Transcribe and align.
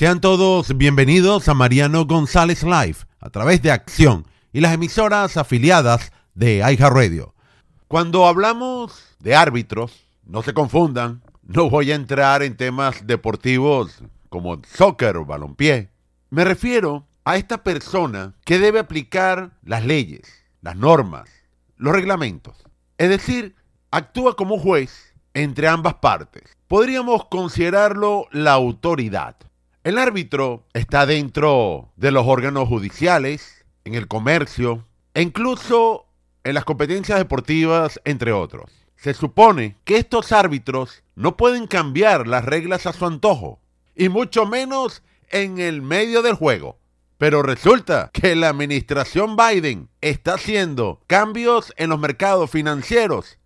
Sean 0.00 0.22
todos 0.22 0.78
bienvenidos 0.78 1.46
a 1.50 1.52
Mariano 1.52 2.06
González 2.06 2.62
Live 2.62 2.96
a 3.20 3.28
través 3.28 3.60
de 3.60 3.70
Acción 3.70 4.26
y 4.50 4.60
las 4.60 4.72
emisoras 4.72 5.36
afiliadas 5.36 6.10
de 6.32 6.64
Radio. 6.78 7.34
Cuando 7.86 8.26
hablamos 8.26 9.14
de 9.18 9.34
árbitros, 9.34 10.06
no 10.24 10.42
se 10.42 10.54
confundan, 10.54 11.22
no 11.42 11.68
voy 11.68 11.92
a 11.92 11.96
entrar 11.96 12.42
en 12.42 12.56
temas 12.56 13.06
deportivos 13.06 14.02
como 14.30 14.62
soccer 14.74 15.18
o 15.18 15.26
balompié. 15.26 15.90
Me 16.30 16.46
refiero 16.46 17.06
a 17.26 17.36
esta 17.36 17.62
persona 17.62 18.32
que 18.46 18.58
debe 18.58 18.78
aplicar 18.78 19.50
las 19.62 19.84
leyes, 19.84 20.22
las 20.62 20.76
normas, 20.76 21.28
los 21.76 21.92
reglamentos. 21.92 22.56
Es 22.96 23.10
decir, 23.10 23.54
actúa 23.90 24.34
como 24.34 24.58
juez 24.58 25.12
entre 25.34 25.68
ambas 25.68 25.96
partes. 25.96 26.56
Podríamos 26.68 27.26
considerarlo 27.26 28.28
la 28.32 28.52
autoridad. 28.52 29.36
El 29.90 29.98
árbitro 29.98 30.68
está 30.72 31.04
dentro 31.04 31.90
de 31.96 32.12
los 32.12 32.24
órganos 32.24 32.68
judiciales, 32.68 33.64
en 33.82 33.96
el 33.96 34.06
comercio 34.06 34.86
e 35.14 35.22
incluso 35.22 36.06
en 36.44 36.54
las 36.54 36.64
competencias 36.64 37.18
deportivas, 37.18 38.00
entre 38.04 38.30
otros. 38.30 38.70
Se 38.94 39.14
supone 39.14 39.74
que 39.82 39.96
estos 39.96 40.30
árbitros 40.30 41.02
no 41.16 41.36
pueden 41.36 41.66
cambiar 41.66 42.28
las 42.28 42.44
reglas 42.44 42.86
a 42.86 42.92
su 42.92 43.04
antojo, 43.04 43.58
y 43.96 44.08
mucho 44.08 44.46
menos 44.46 45.02
en 45.28 45.58
el 45.58 45.82
medio 45.82 46.22
del 46.22 46.34
juego. 46.34 46.78
Pero 47.18 47.42
resulta 47.42 48.10
que 48.12 48.36
la 48.36 48.50
administración 48.50 49.34
Biden 49.34 49.88
está 50.02 50.34
haciendo 50.34 51.00
cambios 51.08 51.74
en 51.76 51.90
los 51.90 51.98
mercados 51.98 52.48
financieros 52.48 53.38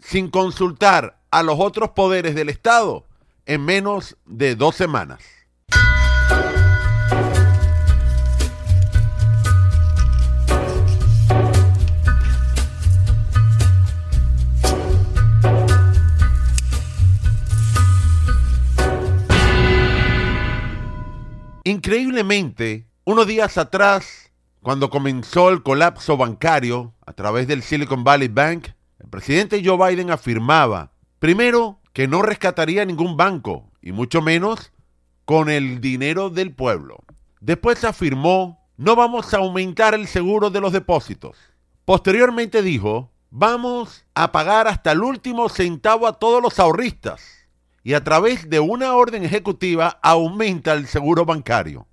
sin 0.00 0.30
consultar 0.30 1.20
a 1.30 1.44
los 1.44 1.60
otros 1.60 1.90
poderes 1.90 2.34
del 2.34 2.48
Estado 2.48 3.06
en 3.46 3.64
menos 3.64 4.16
de 4.26 4.56
dos 4.56 4.74
semanas. 4.74 5.22
Increíblemente, 21.72 22.86
unos 23.04 23.26
días 23.26 23.56
atrás, 23.56 24.30
cuando 24.60 24.90
comenzó 24.90 25.48
el 25.48 25.62
colapso 25.62 26.18
bancario 26.18 26.92
a 27.06 27.14
través 27.14 27.46
del 27.46 27.62
Silicon 27.62 28.04
Valley 28.04 28.28
Bank, 28.28 28.68
el 28.98 29.08
presidente 29.08 29.62
Joe 29.64 29.78
Biden 29.78 30.10
afirmaba, 30.10 30.92
primero, 31.18 31.80
que 31.94 32.06
no 32.06 32.20
rescataría 32.20 32.84
ningún 32.84 33.16
banco, 33.16 33.70
y 33.80 33.92
mucho 33.92 34.20
menos 34.20 34.70
con 35.24 35.48
el 35.48 35.80
dinero 35.80 36.28
del 36.28 36.54
pueblo. 36.54 37.04
Después 37.40 37.84
afirmó, 37.84 38.68
no 38.76 38.94
vamos 38.94 39.32
a 39.32 39.38
aumentar 39.38 39.94
el 39.94 40.08
seguro 40.08 40.50
de 40.50 40.60
los 40.60 40.74
depósitos. 40.74 41.38
Posteriormente 41.86 42.60
dijo, 42.60 43.10
vamos 43.30 44.04
a 44.14 44.30
pagar 44.30 44.68
hasta 44.68 44.92
el 44.92 45.02
último 45.02 45.48
centavo 45.48 46.06
a 46.06 46.18
todos 46.18 46.42
los 46.42 46.60
ahorristas 46.60 47.41
y 47.84 47.94
a 47.94 48.04
través 48.04 48.48
de 48.48 48.60
una 48.60 48.94
orden 48.94 49.24
ejecutiva 49.24 49.98
aumenta 50.02 50.72
el 50.72 50.86
seguro 50.86 51.24
bancario. 51.24 51.86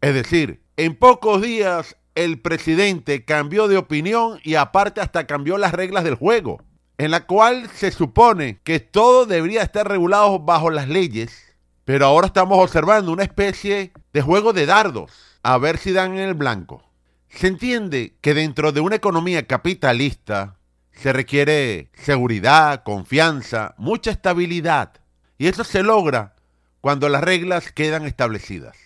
Es 0.00 0.14
decir, 0.14 0.62
en 0.76 0.96
pocos 0.96 1.42
días 1.42 1.96
el 2.14 2.40
presidente 2.40 3.24
cambió 3.24 3.68
de 3.68 3.76
opinión 3.76 4.40
y 4.42 4.54
aparte 4.54 5.00
hasta 5.00 5.26
cambió 5.26 5.58
las 5.58 5.72
reglas 5.72 6.04
del 6.04 6.14
juego, 6.14 6.62
en 6.98 7.10
la 7.10 7.26
cual 7.26 7.68
se 7.74 7.90
supone 7.90 8.60
que 8.64 8.80
todo 8.80 9.26
debería 9.26 9.62
estar 9.62 9.86
regulado 9.88 10.38
bajo 10.38 10.70
las 10.70 10.88
leyes, 10.88 11.54
pero 11.84 12.06
ahora 12.06 12.26
estamos 12.26 12.58
observando 12.58 13.12
una 13.12 13.22
especie 13.22 13.92
de 14.12 14.22
juego 14.22 14.52
de 14.52 14.66
dardos, 14.66 15.12
a 15.42 15.58
ver 15.58 15.78
si 15.78 15.92
dan 15.92 16.14
en 16.14 16.28
el 16.28 16.34
blanco. 16.34 16.82
Se 17.28 17.48
entiende 17.48 18.16
que 18.22 18.34
dentro 18.34 18.72
de 18.72 18.80
una 18.80 18.96
economía 18.96 19.46
capitalista 19.46 20.56
se 20.92 21.12
requiere 21.12 21.90
seguridad, 21.92 22.82
confianza, 22.82 23.74
mucha 23.76 24.10
estabilidad 24.10 24.94
y 25.38 25.48
eso 25.48 25.64
se 25.64 25.82
logra 25.82 26.34
cuando 26.80 27.08
las 27.08 27.22
reglas 27.22 27.72
quedan 27.72 28.04
establecidas. 28.06 28.76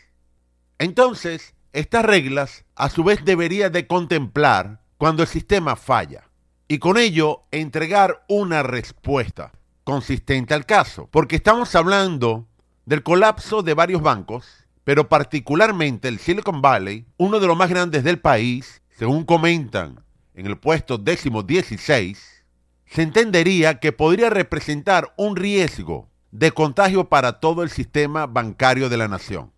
Entonces, 0.78 1.54
estas 1.72 2.04
reglas 2.04 2.64
a 2.74 2.90
su 2.90 3.04
vez 3.04 3.24
debería 3.24 3.70
de 3.70 3.86
contemplar 3.86 4.80
cuando 4.98 5.22
el 5.22 5.28
sistema 5.28 5.76
falla 5.76 6.28
y 6.66 6.78
con 6.78 6.98
ello 6.98 7.44
entregar 7.50 8.24
una 8.28 8.62
respuesta 8.62 9.52
consistente 9.84 10.54
al 10.54 10.66
caso, 10.66 11.08
porque 11.10 11.36
estamos 11.36 11.74
hablando 11.74 12.46
del 12.86 13.02
colapso 13.02 13.62
de 13.62 13.74
varios 13.74 14.02
bancos, 14.02 14.66
pero 14.84 15.08
particularmente 15.08 16.08
el 16.08 16.18
Silicon 16.18 16.60
Valley, 16.60 17.06
uno 17.16 17.40
de 17.40 17.46
los 17.46 17.56
más 17.56 17.70
grandes 17.70 18.04
del 18.04 18.18
país, 18.18 18.82
según 18.90 19.24
comentan 19.24 20.04
en 20.34 20.46
el 20.46 20.58
puesto 20.58 20.98
décimo 20.98 21.42
16, 21.42 22.44
se 22.86 23.02
entendería 23.02 23.78
que 23.78 23.92
podría 23.92 24.30
representar 24.30 25.14
un 25.16 25.36
riesgo 25.36 26.09
de 26.30 26.52
contagio 26.52 27.08
para 27.08 27.40
todo 27.40 27.62
el 27.62 27.70
sistema 27.70 28.26
bancario 28.26 28.88
de 28.88 28.96
la 28.96 29.08
nación. 29.08 29.52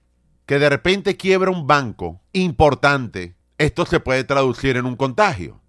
Que 0.47 0.59
de 0.59 0.69
repente 0.69 1.17
quiebra 1.17 1.51
un 1.51 1.67
banco 1.67 2.21
importante, 2.33 3.37
esto 3.59 3.87
se 3.87 4.01
puede 4.01 4.25
traducir 4.25 4.77
en 4.77 4.87
un 4.87 4.97
contagio. 4.97 5.61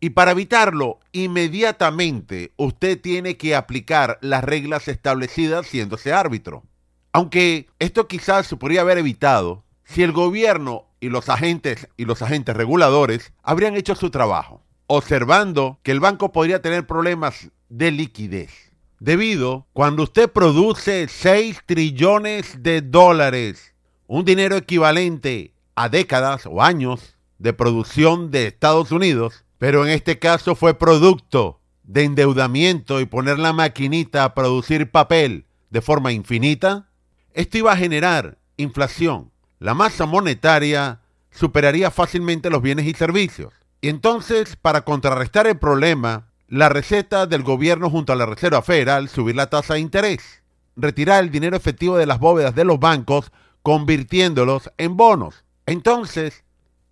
Y 0.00 0.10
para 0.10 0.32
evitarlo, 0.32 0.98
inmediatamente 1.12 2.52
usted 2.56 3.00
tiene 3.00 3.36
que 3.36 3.54
aplicar 3.54 4.18
las 4.22 4.42
reglas 4.42 4.88
establecidas 4.88 5.66
siéndose 5.66 6.12
árbitro. 6.12 6.64
Aunque 7.12 7.68
esto 7.78 8.08
quizás 8.08 8.46
se 8.46 8.56
podría 8.56 8.80
haber 8.80 8.98
evitado 8.98 9.64
si 9.84 10.02
el 10.02 10.12
gobierno 10.12 10.86
y 11.00 11.08
los 11.08 11.28
agentes 11.28 11.88
y 11.96 12.04
los 12.04 12.22
agentes 12.22 12.56
reguladores 12.56 13.32
habrían 13.42 13.74
hecho 13.74 13.94
su 13.94 14.10
trabajo, 14.10 14.62
observando 14.86 15.80
que 15.82 15.92
el 15.92 16.00
banco 16.00 16.32
podría 16.32 16.62
tener 16.62 16.86
problemas 16.86 17.50
de 17.68 17.90
liquidez 17.90 18.69
debido 19.00 19.66
cuando 19.72 20.04
usted 20.04 20.30
produce 20.30 21.08
6 21.08 21.62
trillones 21.66 22.62
de 22.62 22.82
dólares, 22.82 23.74
un 24.06 24.24
dinero 24.24 24.56
equivalente 24.56 25.54
a 25.74 25.88
décadas 25.88 26.46
o 26.46 26.62
años 26.62 27.16
de 27.38 27.52
producción 27.52 28.30
de 28.30 28.46
Estados 28.46 28.92
Unidos, 28.92 29.44
pero 29.58 29.84
en 29.84 29.90
este 29.90 30.18
caso 30.18 30.54
fue 30.54 30.74
producto 30.74 31.60
de 31.82 32.04
endeudamiento 32.04 33.00
y 33.00 33.06
poner 33.06 33.38
la 33.38 33.52
maquinita 33.52 34.24
a 34.24 34.34
producir 34.34 34.90
papel 34.90 35.46
de 35.70 35.80
forma 35.80 36.12
infinita, 36.12 36.88
esto 37.32 37.58
iba 37.58 37.72
a 37.72 37.76
generar 37.76 38.38
inflación. 38.56 39.30
La 39.58 39.74
masa 39.74 40.06
monetaria 40.06 41.00
superaría 41.30 41.90
fácilmente 41.90 42.50
los 42.50 42.62
bienes 42.62 42.86
y 42.86 42.92
servicios. 42.92 43.54
Y 43.80 43.88
entonces, 43.88 44.56
para 44.56 44.82
contrarrestar 44.82 45.46
el 45.46 45.58
problema, 45.58 46.29
la 46.50 46.68
receta 46.68 47.26
del 47.26 47.44
gobierno 47.44 47.88
junto 47.90 48.12
a 48.12 48.16
la 48.16 48.26
Reserva 48.26 48.60
Federal 48.60 49.08
subir 49.08 49.36
la 49.36 49.48
tasa 49.48 49.74
de 49.74 49.80
interés, 49.80 50.42
retirar 50.74 51.22
el 51.22 51.30
dinero 51.30 51.56
efectivo 51.56 51.96
de 51.96 52.06
las 52.06 52.18
bóvedas 52.18 52.56
de 52.56 52.64
los 52.64 52.80
bancos 52.80 53.30
convirtiéndolos 53.62 54.72
en 54.76 54.96
bonos. 54.96 55.44
Entonces, 55.66 56.42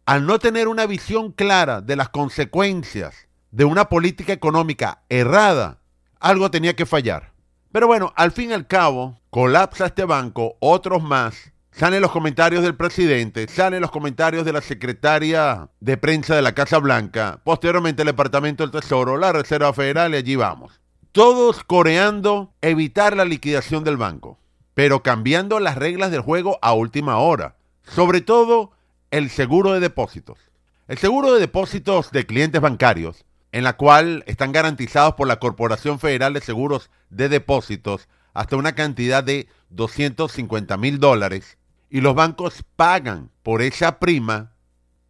al 0.07 0.27
no 0.27 0.39
tener 0.39 0.69
una 0.69 0.87
visión 0.87 1.33
clara 1.33 1.81
de 1.81 1.97
las 1.97 2.09
consecuencias 2.09 3.27
de 3.51 3.65
una 3.65 3.89
política 3.89 4.33
económica 4.33 5.03
errada, 5.09 5.81
algo 6.21 6.53
tenía 6.53 6.77
que 6.77 6.87
fallar. 6.87 7.33
Pero 7.73 7.89
bueno, 7.89 8.13
al 8.15 8.31
fin 8.31 8.51
y 8.51 8.53
al 8.53 8.69
cabo, 8.69 9.19
colapsa 9.31 9.87
este 9.87 10.05
banco, 10.05 10.57
otros 10.61 11.03
más, 11.03 11.53
Salen 11.71 12.03
los 12.03 12.11
comentarios 12.11 12.63
del 12.63 12.75
presidente, 12.75 13.47
salen 13.47 13.81
los 13.81 13.91
comentarios 13.91 14.45
de 14.45 14.53
la 14.53 14.61
secretaria 14.61 15.69
de 15.81 15.97
prensa 15.97 16.35
de 16.35 16.43
la 16.43 16.55
Casa 16.55 16.79
Blanca, 16.79 17.41
posteriormente 17.45 18.03
el 18.03 18.07
Departamento 18.07 18.65
del 18.65 18.73
Tesoro, 18.73 19.17
la 19.17 19.33
Reserva 19.33 19.73
Federal 19.73 20.13
y 20.13 20.17
allí 20.17 20.35
vamos. 20.35 20.81
Todos 21.13 21.63
coreando 21.65 22.53
evitar 22.63 23.17
la 23.17 23.25
liquidación 23.25 23.85
del 23.85 23.97
banco, 23.97 24.39
pero 24.75 25.03
cambiando 25.03 25.61
las 25.61 25.77
reglas 25.77 26.11
del 26.11 26.21
juego 26.21 26.59
a 26.63 26.73
última 26.73 27.19
hora. 27.19 27.57
Sobre 27.83 28.21
todo 28.21 28.73
el 29.11 29.31
seguro 29.31 29.73
de 29.73 29.81
depósitos. 29.81 30.39
El 30.89 30.99
seguro 30.99 31.33
de 31.33 31.41
depósitos 31.41 32.11
de 32.11 32.27
clientes 32.27 32.61
bancarios, 32.61 33.25
en 33.53 33.65
la 33.65 33.77
cual 33.77 34.25
están 34.27 34.53
garantizados 34.53 35.15
por 35.15 35.29
la 35.29 35.39
Corporación 35.39 35.99
Federal 35.99 36.35
de 36.35 36.41
Seguros 36.41 36.91
de 37.11 37.29
Depósitos 37.29 38.09
hasta 38.39 38.55
una 38.55 38.77
cantidad 38.77 39.25
de 39.25 39.49
250 39.71 40.77
mil 40.77 41.01
dólares, 41.01 41.59
y 41.91 42.03
los 42.03 42.15
bancos 42.15 42.63
pagan 42.77 43.33
por 43.43 43.63
esa 43.63 43.99
prima, 43.99 44.53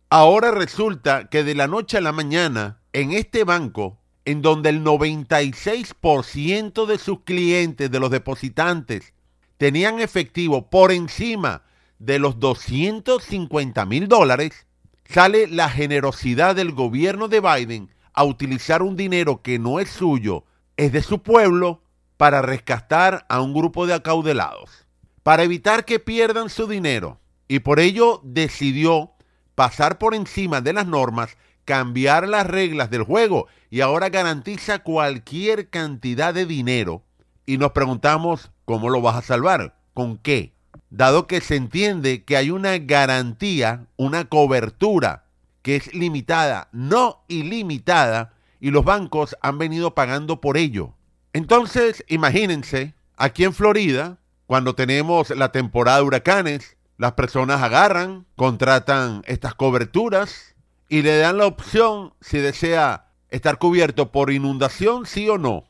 ahora 0.09 0.51
resulta 0.51 1.29
que 1.29 1.45
de 1.45 1.55
la 1.55 1.67
noche 1.67 1.99
a 1.99 2.01
la 2.01 2.13
mañana, 2.13 2.81
en 2.95 3.13
este 3.13 3.45
banco, 3.45 4.01
en 4.25 4.41
donde 4.41 4.71
el 4.71 4.83
96% 4.83 6.87
de 6.87 6.97
sus 6.97 7.21
clientes, 7.25 7.91
de 7.91 8.01
los 8.01 8.11
depositantes, 8.11 9.13
tenían 9.59 10.01
efectivo 10.01 10.71
por 10.71 10.91
encima 10.91 11.65
de 11.99 12.19
los 12.19 12.41
250 12.41 13.85
mil 13.85 14.09
dólares, 14.09 14.67
sale 15.05 15.49
la 15.49 15.69
generosidad 15.69 16.57
del 16.57 16.73
gobierno 16.73 17.29
de 17.29 17.41
Biden 17.41 17.91
a 18.15 18.25
utilizar 18.25 18.83
un 18.83 18.97
dinero 18.97 19.43
que 19.43 19.59
no 19.59 19.81
es 19.81 19.91
suyo, 19.91 20.47
es 20.79 20.93
de 20.93 21.03
su 21.03 21.23
pueblo, 21.23 21.83
para 22.19 22.43
rescatar 22.43 23.25
a 23.31 23.41
un 23.41 23.55
grupo 23.55 23.87
de 23.87 23.95
acaudelados 23.95 24.89
para 25.29 25.43
evitar 25.43 25.85
que 25.85 25.99
pierdan 25.99 26.49
su 26.49 26.67
dinero. 26.67 27.21
Y 27.49 27.59
por 27.59 27.81
ello 27.81 28.23
decidió 28.25 29.13
pasar 29.55 29.99
por 29.99 30.15
encima 30.15 30.63
de 30.63 30.73
las 30.73 30.87
normas, 30.87 31.37
cambiar 31.67 32.27
las 32.27 32.47
reglas 32.47 32.89
del 32.89 33.03
juego 33.03 33.47
y 33.69 33.83
ahora 33.83 34.09
garantiza 34.09 34.79
cualquier 34.79 35.69
cantidad 35.69 36.33
de 36.33 36.47
dinero. 36.47 37.03
Y 37.45 37.59
nos 37.59 37.73
preguntamos 37.73 38.53
cómo 38.65 38.89
lo 38.89 39.03
vas 39.03 39.17
a 39.17 39.21
salvar, 39.21 39.77
con 39.93 40.17
qué, 40.17 40.55
dado 40.89 41.27
que 41.27 41.43
se 41.43 41.57
entiende 41.57 42.25
que 42.25 42.39
hay 42.39 42.51
una 42.51 42.79
garantía, 42.79 43.85
una 43.99 44.31
cobertura 44.31 45.27
que 45.61 45.77
es 45.77 45.93
limitada, 45.93 46.71
no 46.73 47.23
ilimitada, 47.29 48.33
y 48.61 48.71
los 48.71 48.83
bancos 48.83 49.37
han 49.43 49.59
venido 49.59 49.95
pagando 49.95 50.41
por 50.41 50.57
ello. 50.57 50.95
Entonces, 51.33 52.05
imagínense, 52.09 52.95
aquí 53.17 53.45
en 53.45 53.53
Florida, 53.53 54.19
cuando 54.47 54.75
tenemos 54.75 55.31
la 55.31 55.53
temporada 55.53 55.99
de 55.99 56.05
huracanes, 56.05 56.77
las 56.97 57.13
personas 57.13 57.63
agarran, 57.63 58.27
contratan 58.35 59.23
estas 59.27 59.55
coberturas 59.55 60.55
y 60.89 61.03
le 61.03 61.19
dan 61.19 61.39
la 61.39 61.47
opción 61.47 62.15
si 62.21 62.39
desea 62.39 63.07
estar 63.31 63.59
cubierto 63.59 64.11
por 64.11 64.33
inundación, 64.33 65.07
sí 65.07 65.29
o 65.29 65.39
no. 65.39 65.65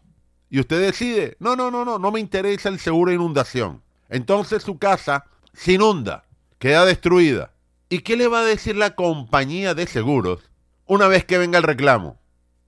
Y 0.48 0.60
usted 0.60 0.80
decide, 0.80 1.36
no, 1.40 1.56
no, 1.56 1.70
no, 1.70 1.84
no, 1.84 1.98
no 1.98 2.10
me 2.10 2.20
interesa 2.20 2.68
el 2.68 2.78
seguro 2.78 3.10
de 3.10 3.16
inundación. 3.16 3.82
Entonces 4.08 4.62
su 4.62 4.78
casa 4.78 5.26
se 5.52 5.72
inunda, 5.72 6.24
queda 6.58 6.84
destruida. 6.84 7.52
¿Y 7.90 8.00
qué 8.00 8.16
le 8.16 8.28
va 8.28 8.40
a 8.40 8.44
decir 8.44 8.76
la 8.76 8.94
compañía 8.94 9.74
de 9.74 9.86
seguros 9.86 10.50
una 10.86 11.08
vez 11.08 11.24
que 11.24 11.38
venga 11.38 11.58
el 11.58 11.64
reclamo? 11.64 12.18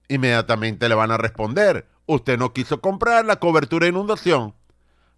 Inmediatamente 0.07 0.89
le 0.89 0.95
van 0.95 1.11
a 1.11 1.17
responder, 1.17 1.87
usted 2.05 2.37
no 2.37 2.53
quiso 2.53 2.81
comprar 2.81 3.25
la 3.25 3.37
cobertura 3.37 3.85
de 3.85 3.91
inundación, 3.91 4.53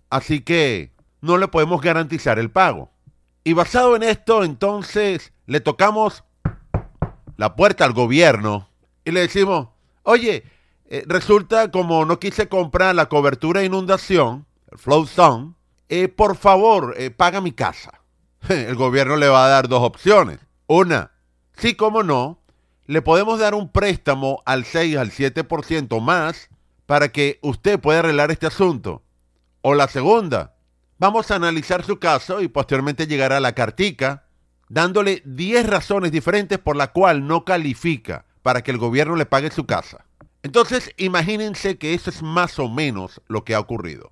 así 0.09 0.41
que 0.41 0.91
no 1.21 1.37
le 1.37 1.47
podemos 1.47 1.81
garantizar 1.81 2.39
el 2.39 2.51
pago. 2.51 2.91
Y 3.43 3.53
basado 3.53 3.95
en 3.95 4.03
esto, 4.03 4.43
entonces 4.43 5.33
le 5.45 5.59
tocamos 5.59 6.23
la 7.37 7.55
puerta 7.55 7.85
al 7.85 7.93
gobierno 7.93 8.69
y 9.05 9.11
le 9.11 9.21
decimos, 9.21 9.69
oye, 10.03 10.43
eh, 10.85 11.03
resulta 11.07 11.71
como 11.71 12.05
no 12.05 12.19
quise 12.19 12.47
comprar 12.47 12.95
la 12.95 13.07
cobertura 13.07 13.61
de 13.61 13.65
inundación, 13.65 14.45
el 14.71 14.77
flow 14.77 15.05
zone, 15.07 15.53
eh, 15.89 16.07
por 16.07 16.37
favor, 16.37 16.95
eh, 16.97 17.11
paga 17.11 17.41
mi 17.41 17.51
casa. 17.51 18.01
El 18.49 18.75
gobierno 18.75 19.15
le 19.15 19.27
va 19.27 19.45
a 19.45 19.49
dar 19.49 19.67
dos 19.67 19.81
opciones. 19.83 20.39
Una, 20.67 21.11
sí 21.57 21.75
como 21.75 22.03
no, 22.03 22.39
le 22.85 23.01
podemos 23.01 23.39
dar 23.39 23.55
un 23.55 23.69
préstamo 23.69 24.41
al 24.45 24.65
6 24.65 24.97
al 24.97 25.11
7% 25.11 26.01
más 26.01 26.49
para 26.93 27.09
que 27.09 27.39
usted 27.41 27.79
pueda 27.79 28.01
arreglar 28.01 28.29
este 28.29 28.45
asunto. 28.45 29.01
O 29.61 29.73
la 29.73 29.87
segunda, 29.87 30.53
Vamos 30.99 31.31
a 31.31 31.37
analizar 31.37 31.83
su 31.83 31.97
caso 31.97 32.39
y 32.39 32.49
posteriormente 32.49 33.07
llegará 33.07 33.39
la 33.39 33.53
cartica 33.53 34.27
dándole 34.69 35.23
10 35.25 35.65
razones 35.65 36.11
diferentes 36.11 36.59
por 36.59 36.75
la 36.75 36.91
cual 36.91 37.25
no 37.25 37.45
califica 37.45 38.25
para 38.43 38.61
que 38.61 38.69
el 38.69 38.77
gobierno 38.77 39.15
le 39.15 39.25
pague 39.25 39.49
su 39.49 39.65
casa. 39.65 40.05
Entonces, 40.43 40.91
imagínense 40.97 41.79
que 41.79 41.95
eso 41.95 42.11
es 42.11 42.21
más 42.21 42.59
o 42.59 42.69
menos 42.69 43.23
lo 43.27 43.43
que 43.43 43.55
ha 43.55 43.59
ocurrido. 43.59 44.11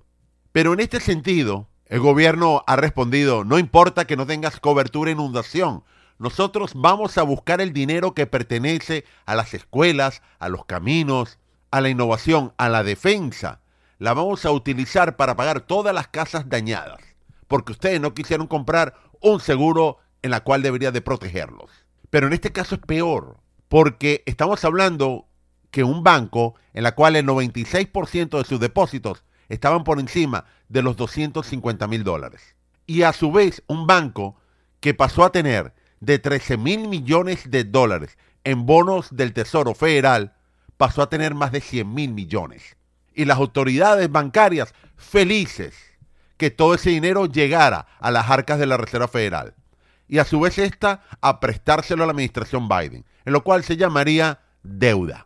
Pero 0.50 0.72
en 0.72 0.80
este 0.80 0.98
sentido, 0.98 1.68
el 1.86 2.00
gobierno 2.00 2.64
ha 2.66 2.74
respondido, 2.74 3.44
no 3.44 3.60
importa 3.60 4.06
que 4.06 4.16
no 4.16 4.26
tengas 4.26 4.58
cobertura 4.58 5.12
e 5.12 5.14
inundación, 5.14 5.84
nosotros 6.18 6.72
vamos 6.74 7.16
a 7.16 7.22
buscar 7.22 7.60
el 7.60 7.72
dinero 7.72 8.12
que 8.12 8.26
pertenece 8.26 9.04
a 9.24 9.36
las 9.36 9.54
escuelas, 9.54 10.20
a 10.40 10.48
los 10.48 10.64
caminos, 10.64 11.38
a 11.72 11.80
la 11.80 11.88
innovación, 11.88 12.52
a 12.58 12.68
la 12.68 12.84
defensa, 12.84 13.60
la 13.98 14.14
vamos 14.14 14.44
a 14.44 14.52
utilizar 14.52 15.16
para 15.16 15.36
pagar 15.36 15.62
todas 15.62 15.94
las 15.94 16.06
casas 16.08 16.48
dañadas, 16.48 17.00
porque 17.48 17.72
ustedes 17.72 18.00
no 18.00 18.14
quisieron 18.14 18.46
comprar 18.46 18.94
un 19.20 19.40
seguro 19.40 19.98
en 20.22 20.30
la 20.30 20.40
cual 20.40 20.62
debería 20.62 20.92
de 20.92 21.00
protegerlos. 21.00 21.70
Pero 22.10 22.26
en 22.26 22.34
este 22.34 22.52
caso 22.52 22.76
es 22.76 22.80
peor, 22.82 23.38
porque 23.68 24.22
estamos 24.26 24.64
hablando 24.64 25.26
que 25.70 25.82
un 25.82 26.04
banco 26.04 26.54
en 26.74 26.84
la 26.84 26.94
cual 26.94 27.16
el 27.16 27.26
96% 27.26 28.38
de 28.38 28.44
sus 28.44 28.60
depósitos 28.60 29.24
estaban 29.48 29.82
por 29.82 29.98
encima 29.98 30.44
de 30.68 30.82
los 30.82 30.96
250 30.96 31.86
mil 31.88 32.04
dólares. 32.04 32.54
Y 32.86 33.02
a 33.02 33.12
su 33.12 33.32
vez 33.32 33.62
un 33.66 33.86
banco 33.86 34.36
que 34.80 34.92
pasó 34.94 35.24
a 35.24 35.32
tener 35.32 35.72
de 36.00 36.18
13 36.18 36.58
mil 36.58 36.88
millones 36.88 37.50
de 37.50 37.64
dólares 37.64 38.18
en 38.44 38.66
bonos 38.66 39.08
del 39.14 39.32
Tesoro 39.32 39.74
Federal, 39.74 40.34
pasó 40.82 41.00
a 41.00 41.08
tener 41.08 41.32
más 41.36 41.52
de 41.52 41.60
100 41.60 41.94
mil 41.94 42.12
millones 42.12 42.76
y 43.14 43.24
las 43.24 43.38
autoridades 43.38 44.10
bancarias 44.10 44.74
felices 44.96 45.76
que 46.36 46.50
todo 46.50 46.74
ese 46.74 46.90
dinero 46.90 47.26
llegara 47.26 47.86
a 48.00 48.10
las 48.10 48.28
arcas 48.28 48.58
de 48.58 48.66
la 48.66 48.78
Reserva 48.78 49.06
Federal 49.06 49.54
y 50.08 50.18
a 50.18 50.24
su 50.24 50.40
vez 50.40 50.58
esta 50.58 51.04
a 51.20 51.38
prestárselo 51.38 52.02
a 52.02 52.06
la 52.06 52.10
administración 52.10 52.68
Biden, 52.68 53.04
en 53.24 53.32
lo 53.32 53.44
cual 53.44 53.62
se 53.62 53.76
llamaría 53.76 54.40
deuda. 54.64 55.24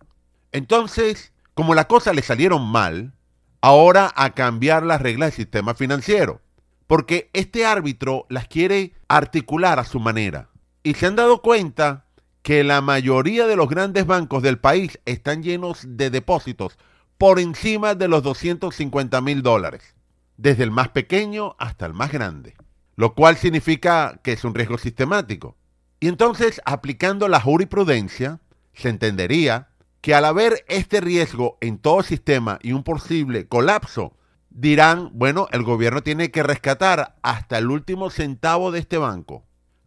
Entonces, 0.53 1.32
como 1.55 1.75
las 1.75 1.87
cosas 1.87 2.14
le 2.14 2.20
salieron 2.20 2.70
mal, 2.70 3.14
ahora 3.62 4.12
a 4.14 4.35
cambiar 4.35 4.82
las 4.82 5.00
reglas 5.00 5.31
del 5.31 5.37
sistema 5.37 5.73
financiero, 5.73 6.43
porque 6.87 7.31
este 7.32 7.64
árbitro 7.64 8.26
las 8.29 8.47
quiere 8.47 8.93
articular 9.08 9.79
a 9.79 9.85
su 9.85 10.00
manera. 10.00 10.50
Y 10.82 10.93
se 10.93 11.06
han 11.06 11.17
dado 11.17 11.41
cuenta 11.41 12.05
que 12.46 12.62
la 12.62 12.81
mayoría 12.81 13.48
de 13.48 13.56
los 13.56 13.69
grandes 13.69 14.06
bancos 14.06 14.40
del 14.40 14.60
país 14.60 15.00
están 15.04 15.43
llenos 15.43 15.81
de 15.84 16.10
depósitos 16.10 16.78
por 17.19 17.40
encima 17.40 17.96
de 17.96 18.06
los 18.06 18.22
250 18.22 19.20
mil 19.20 19.43
dólares, 19.43 19.96
desde 20.37 20.62
el 20.62 20.70
más 20.70 20.90
pequeño 20.90 21.56
hasta 21.58 21.87
el 21.87 21.93
más 21.93 22.12
grande, 22.12 22.54
lo 22.94 23.16
cual 23.16 23.37
significa 23.37 24.20
que 24.22 24.34
es 24.34 24.44
un 24.44 24.54
riesgo 24.54 24.78
sistemático. 24.78 25.56
Y 25.98 26.06
entonces, 26.06 26.60
aplicando 26.64 27.26
la 27.26 27.40
jurisprudencia, 27.40 28.38
se 28.75 28.90
entendería 28.90 29.70
que 30.00 30.14
al 30.14 30.25
haber 30.25 30.64
este 30.69 31.00
riesgo 31.00 31.58
en 31.60 31.78
todo 31.78 31.98
el 31.98 32.04
sistema 32.04 32.60
y 32.62 32.75
un 32.75 32.84
posible 32.84 33.48
colapso, 33.48 34.16
dirán, 34.50 35.10
bueno, 35.14 35.48
el 35.50 35.64
gobierno 35.64 36.04
tiene 36.04 36.31
que 36.31 36.44
rescatar 36.44 37.16
hasta 37.22 37.58
el 37.58 37.72
último 37.72 38.08
centavo 38.08 38.70
de 38.70 38.78
este 38.78 38.98
banco. 38.98 39.43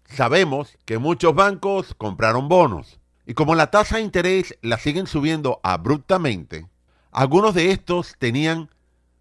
Sabemos 0.09 0.77
que 0.85 0.97
muchos 0.97 1.35
bancos 1.35 1.93
compraron 1.93 2.49
bonos 2.49 2.99
y 3.25 3.35
como 3.35 3.53
la 3.53 3.69
tasa 3.69 3.97
de 3.97 4.01
interés 4.01 4.57
la 4.61 4.79
siguen 4.79 5.05
subiendo 5.05 5.59
abruptamente, 5.63 6.67
algunos 7.11 7.53
de 7.53 7.71
estos 7.71 8.15
tenían 8.17 8.69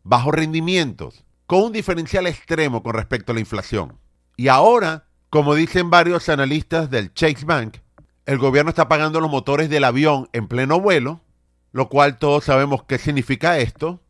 bajos 0.02 0.34
rendimientos, 0.34 1.24
con 1.46 1.64
un 1.64 1.72
diferencial 1.72 2.26
extremo 2.26 2.82
con 2.82 2.94
respecto 2.94 3.32
a 3.32 3.34
la 3.34 3.40
inflación. 3.40 3.98
Y 4.36 4.48
ahora, 4.48 5.04
como 5.28 5.54
dicen 5.54 5.90
varios 5.90 6.28
analistas 6.30 6.90
del 6.90 7.12
Chase 7.12 7.44
Bank, 7.44 7.76
el 8.24 8.38
gobierno 8.38 8.70
está 8.70 8.88
pagando 8.88 9.20
los 9.20 9.30
motores 9.30 9.68
del 9.68 9.84
avión 9.84 10.28
en 10.32 10.48
pleno 10.48 10.80
vuelo, 10.80 11.20
lo 11.72 11.90
cual 11.90 12.18
todos 12.18 12.44
sabemos 12.44 12.84
qué 12.84 12.96
significa 12.98 13.58
esto. 13.58 14.00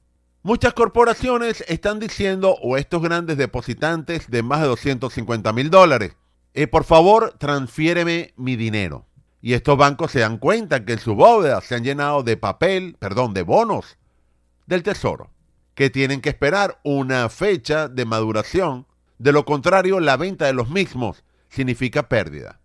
Muchas 0.44 0.75
corporaciones 0.75 1.64
están 1.66 1.99
diciendo, 1.99 2.56
o 2.62 2.76
estos 2.76 3.02
grandes 3.02 3.37
depositantes 3.37 4.30
de 4.30 4.44
más 4.44 4.61
de 4.61 4.68
250 4.68 5.52
mil 5.52 5.70
dólares, 5.70 6.16
eh, 6.62 6.66
por 6.66 6.82
favor, 6.82 7.36
transfiéreme 7.38 8.34
mi 8.36 8.56
dinero. 8.56 9.06
Y 9.40 9.52
estos 9.52 9.78
bancos 9.78 10.10
se 10.10 10.18
dan 10.18 10.38
cuenta 10.38 10.84
que 10.84 10.94
en 10.94 10.98
su 10.98 11.14
bóveda 11.14 11.60
se 11.60 11.76
han 11.76 11.84
llenado 11.84 12.24
de 12.24 12.36
papel, 12.36 12.96
perdón, 12.98 13.32
de 13.32 13.42
bonos 13.42 13.96
del 14.66 14.82
tesoro, 14.82 15.30
que 15.76 15.88
tienen 15.88 16.20
que 16.20 16.30
esperar 16.30 16.80
una 16.82 17.28
fecha 17.28 17.86
de 17.86 18.04
maduración. 18.04 18.88
De 19.18 19.30
lo 19.30 19.44
contrario, 19.44 20.00
la 20.00 20.16
venta 20.16 20.46
de 20.46 20.52
los 20.52 20.68
mismos 20.68 21.22
significa 21.48 22.08
pérdida. 22.08 22.58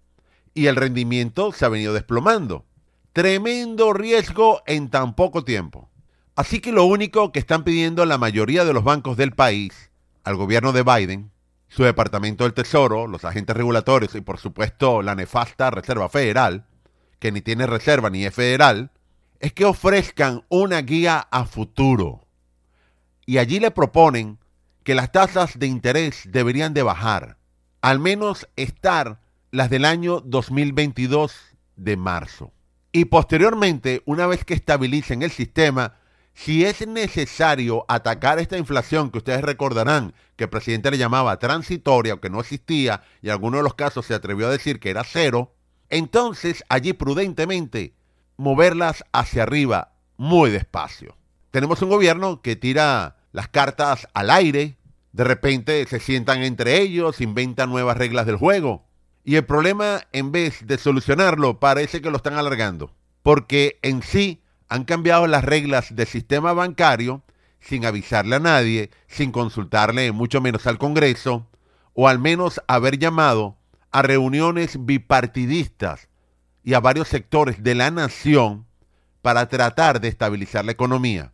Y 0.55 0.65
el 0.65 0.75
rendimiento 0.75 1.51
se 1.51 1.63
ha 1.63 1.69
venido 1.69 1.93
desplomando. 1.93 2.65
Tremendo 3.13 3.93
riesgo 3.93 4.63
en 4.65 4.89
tan 4.89 5.15
poco 5.15 5.43
tiempo. 5.43 5.91
Así 6.35 6.61
que 6.61 6.71
lo 6.71 6.85
único 6.85 7.31
que 7.31 7.37
están 7.37 7.63
pidiendo 7.63 8.07
la 8.07 8.17
mayoría 8.17 8.65
de 8.65 8.73
los 8.73 8.83
bancos 8.83 9.17
del 9.17 9.33
país 9.33 9.91
al 10.23 10.35
gobierno 10.35 10.71
de 10.71 10.81
Biden 10.81 11.32
su 11.75 11.83
Departamento 11.83 12.43
del 12.43 12.53
Tesoro, 12.53 13.07
los 13.07 13.25
agentes 13.25 13.57
regulatorios 13.57 14.13
y 14.13 14.21
por 14.21 14.37
supuesto 14.37 15.01
la 15.01 15.15
nefasta 15.15 15.71
Reserva 15.71 16.07
Federal, 16.07 16.67
que 17.17 17.31
ni 17.31 17.41
tiene 17.41 17.65
reserva 17.65 18.11
ni 18.11 18.25
es 18.25 18.33
federal, 18.33 18.91
es 19.39 19.53
que 19.53 19.65
ofrezcan 19.65 20.45
una 20.49 20.81
guía 20.81 21.27
a 21.31 21.45
futuro. 21.45 22.27
Y 23.25 23.39
allí 23.39 23.59
le 23.59 23.71
proponen 23.71 24.37
que 24.83 24.93
las 24.93 25.11
tasas 25.11 25.57
de 25.57 25.65
interés 25.65 26.29
deberían 26.31 26.75
de 26.75 26.83
bajar, 26.83 27.37
al 27.81 27.97
menos 27.97 28.47
estar 28.55 29.19
las 29.49 29.71
del 29.71 29.85
año 29.85 30.19
2022 30.19 31.33
de 31.75 31.97
marzo. 31.97 32.51
Y 32.91 33.05
posteriormente, 33.05 34.03
una 34.05 34.27
vez 34.27 34.45
que 34.45 34.53
estabilicen 34.53 35.23
el 35.23 35.31
sistema, 35.31 35.95
si 36.33 36.65
es 36.65 36.85
necesario 36.87 37.85
atacar 37.87 38.39
esta 38.39 38.57
inflación 38.57 39.11
que 39.11 39.19
ustedes 39.19 39.41
recordarán 39.41 40.13
que 40.35 40.45
el 40.45 40.49
presidente 40.49 40.91
le 40.91 40.97
llamaba 40.97 41.37
transitoria 41.39 42.15
o 42.15 42.21
que 42.21 42.29
no 42.29 42.39
existía 42.39 43.03
y 43.21 43.27
en 43.27 43.33
algunos 43.33 43.59
de 43.59 43.63
los 43.63 43.75
casos 43.75 44.05
se 44.05 44.15
atrevió 44.15 44.47
a 44.47 44.51
decir 44.51 44.79
que 44.79 44.89
era 44.89 45.03
cero, 45.03 45.53
entonces 45.89 46.63
allí 46.69 46.93
prudentemente 46.93 47.93
moverlas 48.37 49.03
hacia 49.11 49.43
arriba 49.43 49.93
muy 50.17 50.49
despacio. 50.49 51.15
Tenemos 51.51 51.81
un 51.83 51.89
gobierno 51.89 52.41
que 52.41 52.55
tira 52.55 53.17
las 53.31 53.47
cartas 53.47 54.07
al 54.13 54.29
aire 54.29 54.77
De 55.11 55.23
repente 55.23 55.85
se 55.85 55.99
sientan 55.99 56.41
entre 56.41 56.81
ellos, 56.81 57.21
inventan 57.21 57.69
nuevas 57.69 57.95
reglas 57.95 58.25
del 58.25 58.37
juego. 58.37 58.87
Y 59.23 59.35
el 59.35 59.45
problema, 59.45 60.01
en 60.11 60.31
vez 60.31 60.65
de 60.65 60.79
solucionarlo, 60.79 61.59
parece 61.59 62.01
que 62.01 62.09
lo 62.09 62.17
están 62.17 62.33
alargando. 62.33 62.91
Porque 63.21 63.77
en 63.83 64.01
sí 64.01 64.42
han 64.73 64.85
cambiado 64.85 65.27
las 65.27 65.43
reglas 65.43 65.95
del 65.95 66.07
sistema 66.07 66.51
bancario 66.51 67.21
sin 67.59 67.85
avisarle 67.85 68.37
a 68.37 68.39
nadie, 68.39 68.89
sin 69.05 69.31
consultarle 69.31 70.11
mucho 70.11 70.41
menos 70.41 70.65
al 70.65 70.79
Congreso, 70.79 71.47
o 71.93 72.07
al 72.07 72.17
menos 72.17 72.59
haber 72.65 72.97
llamado 72.97 73.55
a 73.91 74.01
reuniones 74.01 74.83
bipartidistas 74.83 76.09
y 76.63 76.73
a 76.73 76.79
varios 76.79 77.07
sectores 77.07 77.61
de 77.61 77.75
la 77.75 77.91
nación 77.91 78.65
para 79.21 79.47
tratar 79.47 80.01
de 80.01 80.07
estabilizar 80.07 80.65
la 80.65 80.71
economía. 80.71 81.33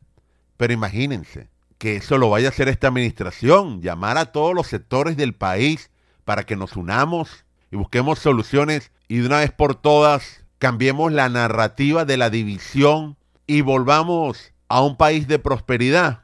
Pero 0.58 0.74
imagínense 0.74 1.48
que 1.78 1.96
eso 1.96 2.18
lo 2.18 2.30
vaya 2.30 2.50
a 2.50 2.52
hacer 2.52 2.68
esta 2.68 2.90
administración, 2.90 3.82
llamar 3.82 4.18
a 4.18 4.34
todos 4.34 4.54
los 4.54 4.68
sectores 4.68 5.16
del 5.16 5.34
país 5.34 5.92
para 6.26 6.44
que 6.44 6.58
nos 6.58 6.76
unamos 6.76 7.46
y 7.72 7.78
busquemos 7.78 8.20
soluciones 8.20 8.92
y 9.08 9.20
de 9.20 9.28
una 9.28 9.40
vez 9.40 9.54
por 9.54 9.76
todas 9.76 10.44
cambiemos 10.58 11.14
la 11.14 11.30
narrativa 11.30 12.04
de 12.04 12.18
la 12.18 12.30
división 12.30 13.16
y 13.50 13.62
volvamos 13.62 14.54
a 14.68 14.84
un 14.84 14.96
país 14.96 15.28
de 15.28 15.40
prosperidad. 15.40 16.22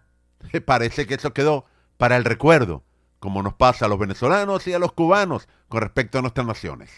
Parece 0.66 1.08
que 1.08 1.16
eso 1.16 1.34
quedó 1.34 1.66
para 1.98 2.18
el 2.18 2.24
recuerdo, 2.24 2.84
como 3.20 3.42
nos 3.42 3.56
pasa 3.56 3.86
a 3.86 3.90
los 3.90 3.98
venezolanos 3.98 4.68
y 4.68 4.74
a 4.74 4.80
los 4.80 4.92
cubanos 4.92 5.48
con 5.68 5.82
respecto 5.82 6.20
a 6.20 6.22
nuestras 6.22 6.46
naciones. 6.46 6.92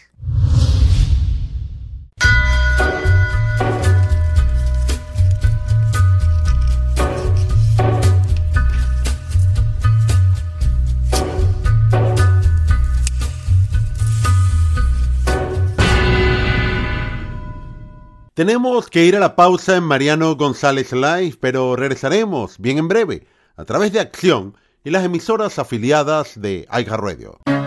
Tenemos 18.38 18.88
que 18.88 19.04
ir 19.04 19.16
a 19.16 19.18
la 19.18 19.34
pausa 19.34 19.74
en 19.74 19.82
Mariano 19.82 20.36
González 20.36 20.92
Live, 20.92 21.38
pero 21.40 21.74
regresaremos 21.74 22.56
bien 22.58 22.78
en 22.78 22.86
breve 22.86 23.26
a 23.56 23.64
través 23.64 23.92
de 23.92 23.98
Acción 23.98 24.56
y 24.84 24.90
las 24.90 25.04
emisoras 25.04 25.58
afiliadas 25.58 26.40
de 26.40 26.64
iHeartRadio. 26.70 27.40
Radio. 27.44 27.57